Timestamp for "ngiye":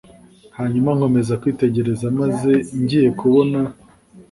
2.81-3.09